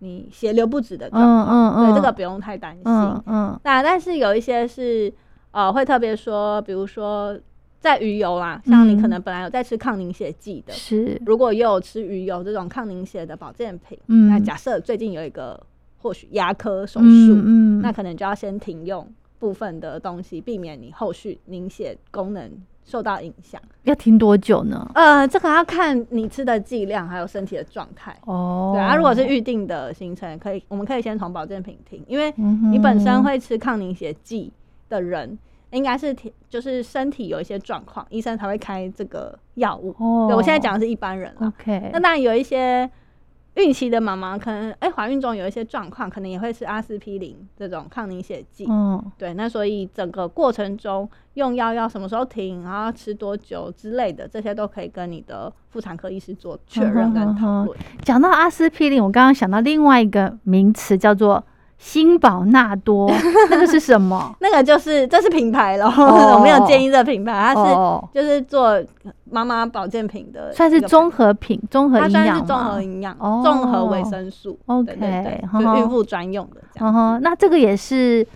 [0.01, 2.83] 你血流不止的状嗯况，嗯嗯，对这个不用太担心。
[2.85, 5.11] 嗯嗯那但是有一些是
[5.53, 7.35] 呃会特别说，比如说
[7.81, 15.59] 在鱼油啦，像你可嗯能本来有在吃抗凝血剂的，是如果又有吃鱼油这种抗凝血的保健品，嗯那假设最近有一个
[15.99, 17.35] 或许牙科手术，
[17.83, 19.07] 那可能就要先停用
[19.39, 22.51] 部分的东西，避免你后续凝血功能
[22.85, 23.61] 受到影响。
[23.85, 24.91] 要停多久呢？
[24.95, 28.17] 呃，这个要看你吃的剂量，还有身体的状态。
[28.27, 34.53] 哦，对啊，如果是预定的行程，可以，我们可以先从保健品停，因为嗯你本身哼会吃抗凝血剂
[34.89, 35.39] 的人，
[35.71, 39.95] 应该是体就是身体有一些状况，医生才会开这个药物。
[39.99, 41.49] 哦，对我现在讲的是一般人啦。
[41.49, 42.91] OK，那当然有一些
[43.55, 48.67] 孕期的妈妈，可能哎怀、孕中有一些状况，可能也会是阿司匹林这种抗凝血剂。
[48.69, 57.77] 嗯对，那所以整个过程中用药要什么时候停，然后要吃多久之类的，这些都可以跟你的妇产科医师做确认跟讨论。
[58.03, 61.45] 讲到阿司匹林，我刚刚想到另外一个名词叫做
[61.79, 63.09] 辛宝纳多，
[63.51, 64.35] 那个是什么？
[64.41, 66.35] 那个就是这是品牌咯，哦。
[66.37, 68.83] 我没有建议这品牌，它是哦，就是做
[69.31, 73.41] 妈妈保健品的算是综合品、综合它营养算是综合吗营养、哦。
[73.45, 77.21] 综合维生素 OK，对对对，呵呵就孕妇专用的这样。
[77.23, 78.27] 那这个也是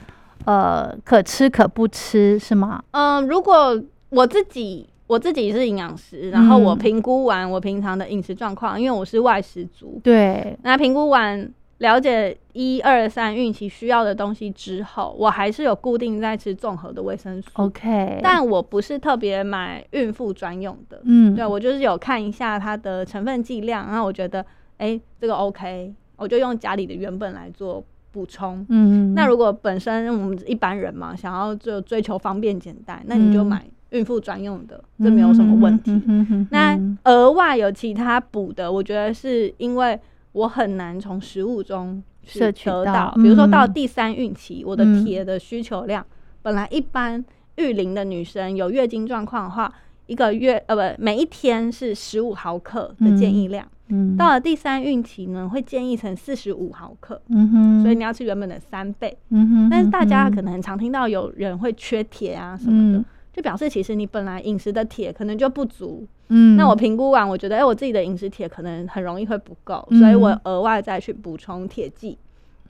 [0.45, 2.81] 呃可吃可不吃是吗？
[2.93, 3.77] 嗯，如果
[4.11, 11.51] 我自己我自己是营养师，然后我嗯评估完我平常的饮食状况，因为我是外食族，对，那评估完
[11.83, 24.45] 了解一二三孕期需要的东西之后，我还是有固定在吃综合的维生素，OK，但我不是特别买孕妇专用的，嗯，对我就是有看一下它的成分剂量，然后我觉得
[24.79, 28.65] 哎、这个 OK，我就用家里的原本来做补充。
[28.69, 33.47] 嗯，那如果本身我们一般人嘛，想要就追求方便简单，那你就嗯。
[33.47, 35.91] 买孕妇专用的，这没有什么问题。
[35.93, 36.49] 嗯哼哼。
[36.51, 40.01] 那额外有其他补的，我觉得是因为
[40.33, 43.73] 我很难从食物中去摄取到得到，比如说到嗯。
[43.73, 46.05] 第三孕期，我的嗯铁的需求量
[46.43, 47.25] 本来一般
[47.57, 49.73] 育龄的女生有月经状况的话，
[50.07, 59.17] 一个月呃不每一天是十五毫克的建议量，嗯到了第三孕期呢，会建议成四十五毫克，嗯哼，所以你要吃原本的三倍。
[59.29, 66.07] 嗯哼，但是大家嗯可能很常听到有人会缺铁啊什么的，嗯就表示其实你本来饮食的铁可能就不足。
[66.29, 72.17] 嗯，那我评估完，我觉得哎、我自己的饮食铁可能很容易会不够，嗯所以我额外再去补充铁剂、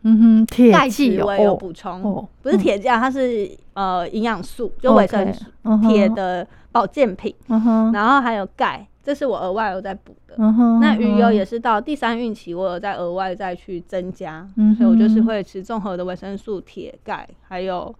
[0.02, 7.34] 嗯哼，铁钙剂，我也有哦补充，哦，不是铁剂啊，它是呃营养素，就维生素、嗯铁，的保健品，
[7.92, 10.36] 然后还有钙，这是我额外有在补的。
[10.80, 15.20] 那鱼油嗯也是到第三孕期，我有在额外再去增加，嗯所以我就是。
[15.20, 17.94] 哼会吃综合的维生素、铁、钙，还有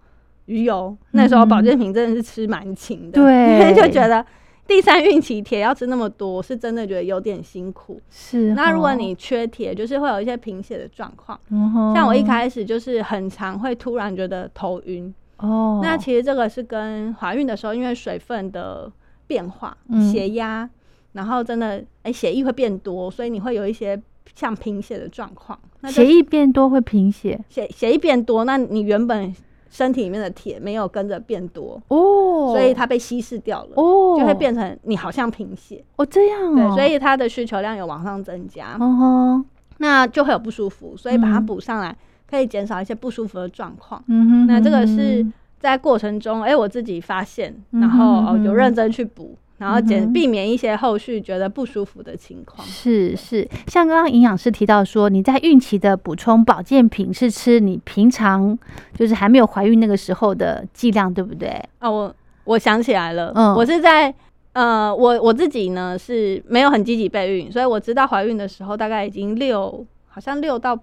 [0.45, 0.95] 鱼油。
[1.11, 4.25] 那时候保健品真的是吃蛮勤的，嗯对 就觉得
[4.67, 8.01] 第三孕期铁要吃那么多，是真的觉得有点辛苦。
[8.09, 8.53] 是。
[8.53, 11.39] 那如果哦你缺铁，就是会有一些贫血的状况。
[11.49, 18.91] 嗯像我一开始就是很常会突然觉得头晕，哦，那其实这个是跟怀孕的时候，因为水分的
[19.27, 20.69] 变化、嗯血压，
[21.11, 24.01] 然后真的哎、血液会变多，所以你会有一些
[24.35, 25.59] 像贫血的状况。
[25.81, 29.35] 那血液变多会贫血血血液变多，那你原本
[29.73, 34.15] 身体里面的铁没有跟着变多，哦，所以它被稀释掉了，哦。
[34.19, 35.83] 就会变成你好像贫血。
[35.95, 39.43] 哦这样对，哦，所以它的需求量有往上增加，哦
[39.79, 41.45] 那就会有不舒服，所以把它嗯。
[41.47, 41.97] 补上来，
[42.29, 44.03] 可以减少一些不舒服的状况。
[44.07, 45.27] 嗯哼，那这个嗯是
[45.59, 52.67] 在过程中，哎、我自己发现，嗯然后有认真去补，然后减避免一些后续觉得不舒服的情况。
[52.67, 58.57] 是是，像刚刚营养师提到说，你在孕期的补充保健品是吃你平常
[58.93, 61.49] 就是还没有怀孕那个时候的剂量，对不对？
[61.79, 64.13] 哦，我我想起来了，嗯我是在
[64.51, 70.77] 呃，我我自己呢是没有很积极备孕，所以我知道怀孕的时候大概已经六，好像六到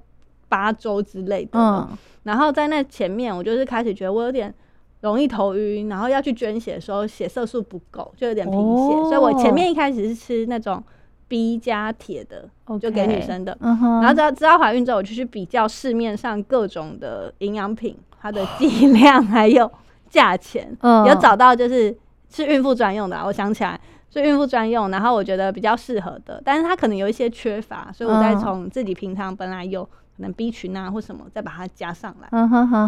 [0.49, 1.59] 八周之类的。
[1.59, 1.89] 嗯
[2.23, 4.55] 然后在那前面，我就是开始觉得我有点
[5.01, 10.83] 容易头晕，然后要去捐血的时候血色素不够，就有点贫血，哦所以我前面一开始是吃那种
[11.29, 12.49] B 加铁的，
[12.81, 13.57] 就给女生的。
[13.61, 19.71] 嗯，然后知道知道怀孕之后，我就去比较市面上各种的营养品，它的剂量还有
[20.09, 21.07] 价钱， 嗯。
[21.07, 21.97] 有找到就是
[22.29, 28.39] 是孕妇专用的啊、我想起来是孕妇专用，然后我觉得比较适合的，但是它可能有一些缺乏，所以我再嗯。
[28.39, 32.29] 从自己平常本来有可能 B 群啊或什么，再把它加上来，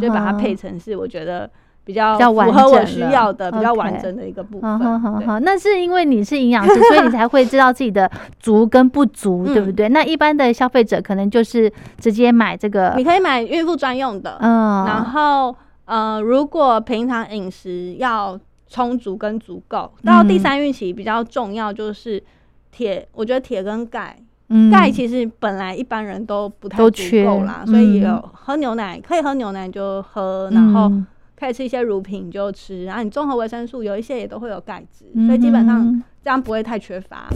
[0.01, 1.49] 就把它配成是我觉得
[1.85, 4.71] 比较符合我需要的、比较完整的一个部分。
[4.71, 9.89] 嗯哼哼对哼，那是因为你是营养师，所以你才会知道自己的 足跟不足，对不嗯对？
[9.89, 15.55] 那一般的消费者可能就是直接买这个你，可以买孕妇专用的，嗯，然后
[15.87, 22.23] 呃，如果平常饮食要充足跟足够，到第嗯三孕期比较重要就是
[22.71, 24.17] 铁，我觉得铁跟钙，
[24.49, 31.07] 嗯钙其实本来一般人都不太足都缺够啦，所以嗯有喝牛奶可以喝牛奶就喝，然后嗯
[31.43, 37.27] 可以吃一些乳品就吃，然后你综合维生素有一些也都会有钙质，嗯所以基本上这样不会太缺乏。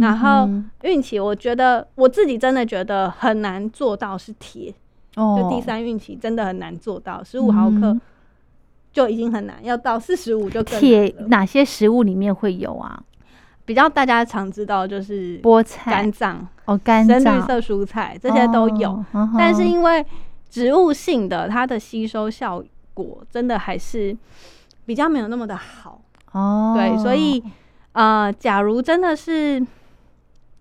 [0.00, 4.74] 然后嗯孕期我觉得我自己真的觉得很难做到是铁，
[5.16, 8.00] 哦就第三孕期真的很难做到，十五毫克嗯
[8.92, 11.14] 就已经很难，要到四十五就更铁。
[11.28, 13.00] 哪些食物里面会有啊？
[13.66, 19.04] 比较大家常知道就是菠菜肝、脏、哦，肝脏深绿色蔬菜这些都有，
[19.38, 20.04] 但是因为
[20.48, 24.16] 植物性的，它的吸收效果真的还是
[24.86, 26.00] 比较没有那么的好。
[26.32, 27.42] 哦，对，所以
[27.92, 29.64] 呃，假如真的是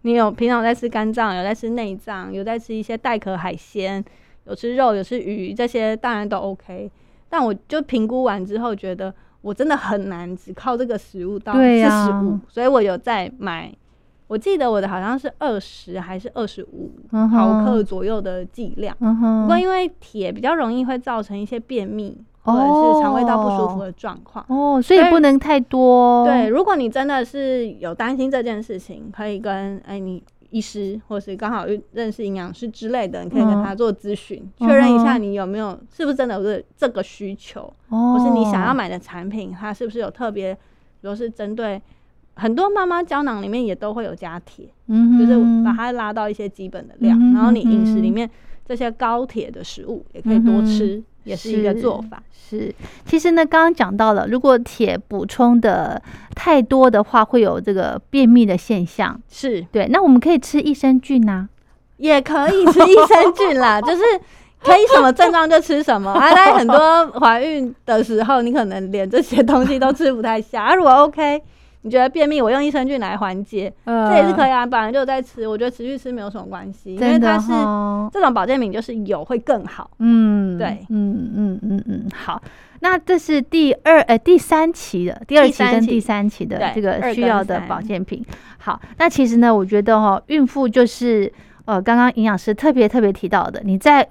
[0.02, 4.04] 你有平常在吃肝脏，有在吃内脏，有在吃一些带壳海鲜，
[4.46, 6.92] 有吃肉，有吃鱼，这些当然都 OK。
[7.30, 13.74] 但我就评估完之后，觉得我真的很难只靠这个食物到四十五，所以我有在买。
[14.30, 16.92] 我记得我的好像是二十还是二十五
[17.32, 18.96] 毫克左右的剂量。
[18.96, 24.46] 不过因为铁比较容易会造成一些便秘或者是肠胃道不舒服的状况。
[24.48, 41.82] 哦，所以不能太多，对，，如果你真的是有担心这件事情，可以跟哎你医师或是刚好认认识营养师之类的，你可以跟嗯他做咨询，确、认一下你有没有是不是真的有这这个需求，哦，或是你想要买的产品，它是不是有特别，比如是针对
[42.40, 48.30] 很多妈妈胶囊里面也都会有加铁，嗯，就是把它拉到一些基本的量，嗯然后你饮食里面
[48.66, 52.24] 这些高铁的食物也可以多吃，也是一个做法。
[52.32, 52.74] 是，
[53.06, 56.02] 其实呢，刚刚讲到了，如果铁补充的
[56.34, 59.20] 太多的话，会有这个便秘的现象。
[59.30, 61.48] 是，对，那我们可以吃益生菌呐、
[61.98, 64.02] 也可以吃益生菌啦， 就是
[64.64, 66.12] 可以什么症状就吃什么。
[66.12, 70.64] 啊，在很多怀孕的时候，你可能连这些东西都吃不太下。
[70.64, 71.40] 啊，如果 OK，
[71.82, 74.66] 你觉得便秘，我用益生菌来缓解，呃这也是可以啊。
[74.66, 79.90] 本来就有在吃，我觉得持续吃没有什么关系，因为它是哈这种保健品，就是有会更好。
[80.00, 82.42] 嗯，对嗯嗯嗯嗯，好，
[82.82, 88.26] 那这是第二呃第三期的第二期跟第三期的对这个需要的保健品。
[88.58, 91.32] 好，那其实呢，我觉得哈、孕妇就是
[91.64, 94.06] 呃，刚刚营养师特别特别提到的，你在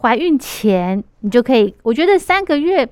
[0.00, 2.88] 怀孕前你就可以，我觉得三个月。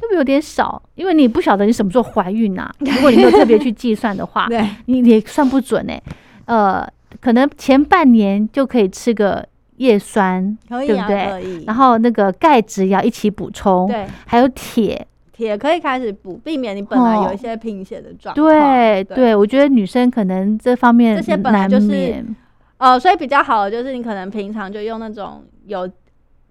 [0.00, 0.82] 会不会有点少？
[0.94, 2.70] 因为你不晓得你什么时候怀孕啊。
[2.80, 6.02] 如果你没有特别去计算的话， 对，你你也算不准哎、
[6.46, 6.86] 呃，
[7.20, 11.64] 可能前半年就可以吃个叶酸，可以啊，对不对。
[11.66, 18.48] 然后那个钙质也要一起补充，对，还有铁，铁可以开始补，避免你本来有一些贫血的状况。
[18.48, 22.24] 对对，我觉得女生可能这方面这些本来就是
[22.78, 25.88] 呃，所以比较好的就是你可能平常就用那种有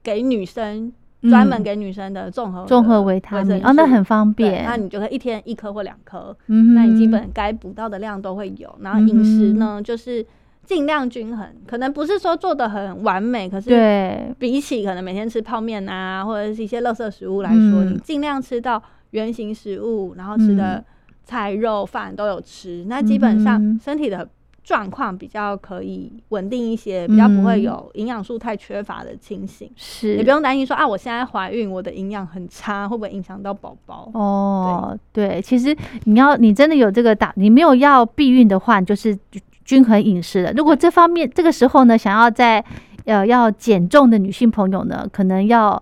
[0.03, 0.91] 给女生
[1.29, 1.63] 专门嗯。
[1.63, 4.63] 给女生的综合综合维他命生哦，那很方便。
[4.65, 8.73] 那你就可以一天一颗或两颗，嗯那你基本该补到的量都会有。
[8.81, 10.25] 然后饮食呢，就是
[10.65, 14.33] 尽量均衡，可能不是说做的很完美，可是对。
[14.39, 17.93] 比起可能每天吃泡面啊，或者是一些垃圾食物来说，嗯。
[17.93, 20.85] 你尽量吃到原型食物，然后吃的嗯。
[21.23, 24.27] 菜肉饭都有吃，那基本上身体的
[24.65, 29.69] 状况比较可以稳定一些，比较不会嗯有营养素太缺乏的情形。
[29.75, 34.09] 是也不用担心说啊，我现在怀孕，我的营养很差，会不会影响到宝宝？
[34.15, 40.51] 哦，对，其实你要你真的有这个打，你没有要避孕的话，你就是均均衡饮食了。
[40.53, 42.65] 如果这方面这个时候呢，想要在
[43.05, 45.81] 呃要减重的女性朋友呢，可能要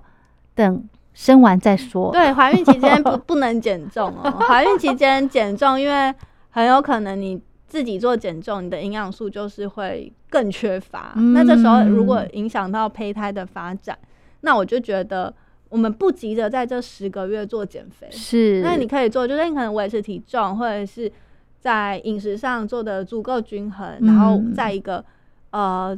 [0.54, 2.12] 等生完再说。
[2.12, 4.30] 对，怀孕期间不 不能减重哦。
[4.42, 6.14] 怀孕期间减重，因为
[6.50, 7.42] 很有可能你
[7.74, 11.12] 自己做减重，你的营养素就是会更缺乏。
[11.34, 13.98] 那这时候如果影响到胚胎的发展，
[14.42, 15.34] 那我就觉得
[15.70, 18.08] 我们不急着在这十个月做减肥。
[18.12, 21.12] 是，那你可以做，就是你可能维持体重，或者是
[21.60, 25.04] 在饮食上做的足够均衡，然后嗯在一个
[25.50, 25.98] 呃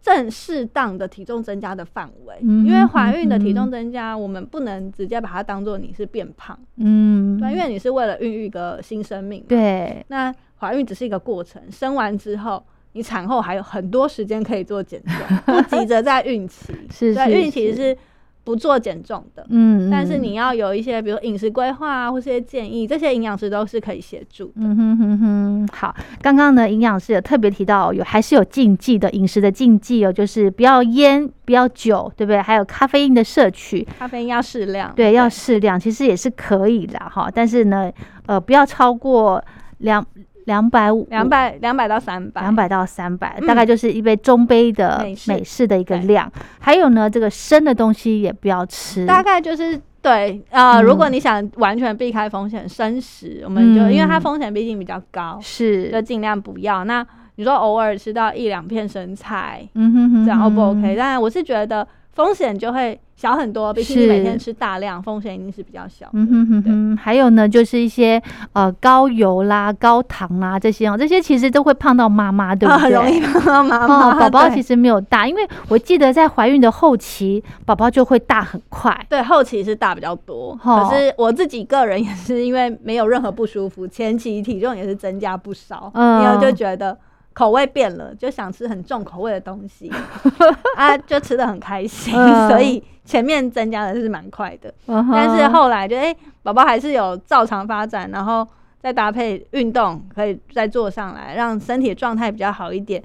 [0.00, 2.36] 正适当的体重增加的范围。
[2.42, 9.46] 嗯因为怀孕的体嗯重增加，我们不能直接把它当做你是变胖，嗯，对，因为你是为了孕育一个新生命嘛。
[9.48, 10.32] 对那
[10.62, 12.62] 怀孕只是一个过程，生完之后。
[12.94, 16.74] 你产后还有很多时间可以做减重，不急着在孕期。
[17.00, 17.98] 对，是是孕期是是
[18.44, 19.46] 不做减重的。
[19.48, 24.52] 嗯，嗯但是你要有一些，比如饮食规划啊，或是一些建议，这些营养师都是可以协助的。
[24.56, 32.42] 嗯哼哼哼，好，刚刚呢，营养师有特别提到有还是有禁忌的饮食的禁忌哦，就是不要烟，不要酒，对不对？
[32.42, 37.30] 还有咖啡因的摄取，咖啡因要适量，对，要适量，其实也是可以的哈。
[37.34, 37.90] 但是呢，
[38.26, 39.42] 呃，不要超过
[39.78, 40.06] 两
[40.46, 43.46] 两百五、两百两百到三百，两百到三百、嗯。
[43.46, 45.66] 大概就是一杯中杯的美式。
[45.66, 46.30] 的一个量。
[46.58, 50.82] 还有呢，这个生的东西也不要吃，大概就是对呃，嗯。
[50.82, 53.92] 如果你想完全避开风险，生食我们就、嗯。
[53.92, 55.90] 因为它风险毕竟比较高，是。
[55.90, 56.84] 就尽量不要。
[56.84, 60.96] 那你说偶尔吃到一两片生菜，嗯哼哼这样 O 不 OK？
[60.96, 66.06] 当然，我是觉得风险就会小很多，比起你每天吃大量，风险一定是比较小。
[66.12, 72.82] 嗯哼哼对哼，还有呢，就是一些呃高油啦、高糖啦这些哦，这些其实都会胖到妈妈，对不对？
[72.82, 74.10] 很容易胖到妈妈。
[74.10, 78.94] 哦， 宝宝其实实没有大，因为我记得在怀孕的后期，宝宝就会大很快。
[79.08, 86.96] 对后期是大比较多，哦可是我自己个人也是因为没有任何不舒服，前期体重也是增加不少，嗯因为就觉得
[87.32, 89.90] 口味变了，就想吃很重口味的东西。
[90.76, 92.48] 啊，就吃的很开心，嗯。
[92.48, 98.46] 所以前面增加的是蛮快的，嗯但是后来就哎，宝宝还是有照常发展，然后
[98.80, 103.02] 再搭配运动，可以再做上来，让身体的状态比较好一点。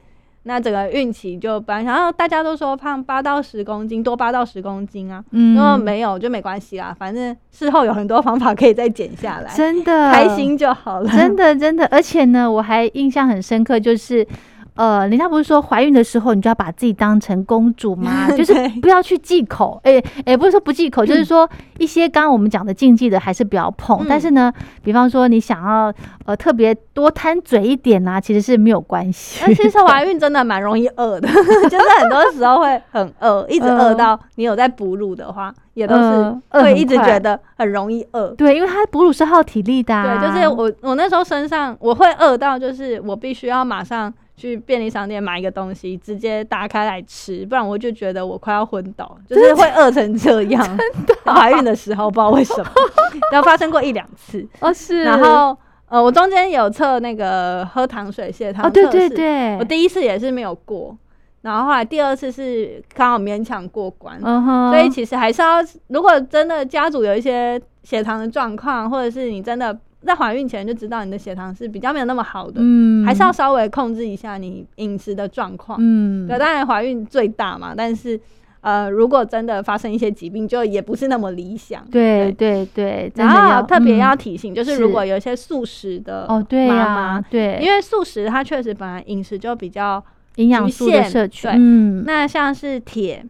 [0.48, 5.56] 那整个孕期就本来，然后大家都说胖八到十公斤，多八到十公斤啊，嗯。
[5.56, 10.12] 如果没有就没关系啦，反正事后有很多方法可以再减下来，真的。
[10.12, 11.10] 开心就好了。
[11.10, 14.26] 真的真的，而且呢，我还印象很深刻，就是
[14.78, 18.30] 呃，人家不是说怀孕的时候你就要把自己当成公主吗？
[18.38, 21.50] 就是不要去忌口，哎、哎、不是说不忌口，就是说
[21.80, 23.98] 一些刚刚我们讲的禁忌的还是不要碰。
[24.02, 24.54] 嗯但是呢，
[24.84, 25.94] 比方说你想要
[26.26, 29.44] 呃特别多贪嘴一点啦、其实是没有关系。
[29.46, 31.28] 那其实怀孕真的蛮容易饿的，
[31.70, 38.28] 就是很多时候会很饿，一直饿到你有在哺乳的话，也都是会一直觉得很容易饿。
[38.36, 40.20] 对，因为它哺乳是耗体力的、啊。
[40.20, 50.78] 对，就是我我那时候身上我会饿到，就是我必须要马上去便利商店买一个东西，直接打开来吃，不然我就觉得我快要昏倒，就是会饿成这样。
[51.26, 52.72] 怀孕的时候不知道为什么，
[53.34, 55.58] 然后发生过一两次，哦是，然后
[55.90, 60.96] 呃，我中间有测那个喝糖水血糖哦对对对，我第一次也是没有过，
[61.42, 65.58] 然后后来第二次是刚好勉强过关，嗯哼，所以其实还是要，
[65.88, 73.06] 如果真的家族有一些血糖的状况，或者是你真的在怀孕前就知道你的血糖是比较没有那么好的，嗯。
[73.06, 75.78] 还是要稍微控制一下你饮食的状况。
[75.82, 76.28] 嗯。
[76.28, 78.20] 对，当然怀孕最大嘛，但是
[78.62, 81.86] 呃，如果真的发生一些疾病，就也不是那么理想。
[81.90, 82.66] 对对。
[82.74, 84.18] 对，然后特别要嗯。
[84.18, 84.82] 提醒，就是是。
[84.82, 90.04] 如果有一些素食的哦对妈呀、妈，对，因为素食它确实本来饮食就比较
[90.36, 93.26] 营养局素的限摄嗯，那像是铁，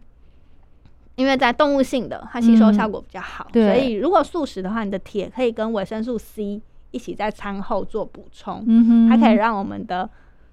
[1.18, 2.74] 因为在动物性的，它吸收嗯。
[2.74, 3.74] 效果比较好，对。
[3.74, 6.62] 所以如果素食的话，你的铁可以跟维生素 C
[6.92, 10.08] 一起在餐后做补充，嗯，它可以让我们的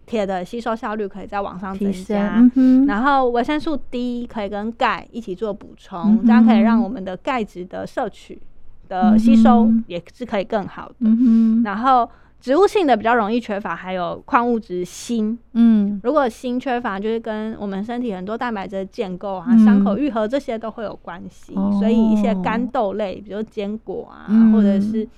[0.07, 2.43] 铁的吸收效率可以再往上增加。
[2.55, 6.25] 嗯，然后维生素 D 可以跟钙一起做补嗯充，哼。
[6.25, 8.41] 这样可以让我们的钙质的摄取
[8.89, 10.95] 的吸收也是可以更好的。
[11.01, 12.09] 嗯，然后
[12.45, 15.35] 植物性的比较容易缺乏，还有矿物质锌。
[15.53, 21.55] 嗯如果锌缺乏，就是跟我们身体很多蛋白质的建构啊、嗯伤口愈合这些都会有关系。
[21.55, 25.09] 哦所以一些干豆类，比如坚果啊，嗯或者是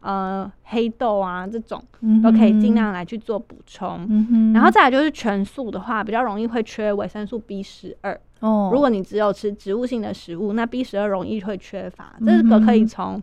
[0.00, 4.52] 呃黑豆啊这种，嗯都可以尽，量来去做补充。
[4.52, 8.20] 然后再来就是全素的话，比较容易会缺维生素 B 十二。
[8.40, 12.16] 哦，如果你只有吃植物性的食物，那 B 十二容易会缺乏。
[12.18, 13.22] 嗯这个可以哼从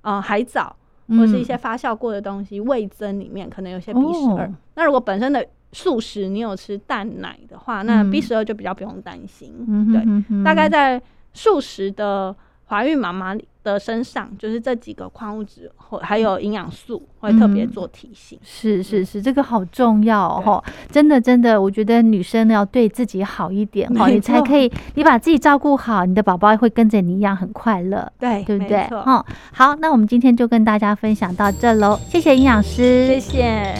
[0.00, 0.74] 呃海藻
[1.08, 4.54] 或是一嗯些发酵过的东西，味增里面可能有些 B 十二哦。
[4.74, 9.52] 那如果本身的素食你有吃蛋奶的话，那嗯 B 十二就比较不用担心。
[9.68, 11.00] 嗯对，大概在
[11.32, 12.34] 素食的
[12.68, 18.38] 怀孕妈妈的身上，就是这几个矿物质或还有营养素会特别嗯做提醒。
[18.42, 28.10] 是是是，这个好重要哦，真的真的，我觉得女生要对自己好一点哦，你才可以，你把自己照顾好，你的宝宝会跟着你一样很快乐。
[28.18, 28.82] 对，对不对？
[28.90, 33.74] 哦，好，那我们今天就跟大家分享到这喽，谢谢营养师，谢谢。